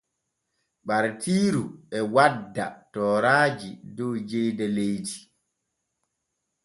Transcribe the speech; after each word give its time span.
Ɓartiiru 0.87 1.63
e 1.97 1.99
wadda 2.13 2.65
tooraaji 2.93 3.69
dow 3.95 4.13
jeyde 4.29 4.65
leydi. 4.75 5.15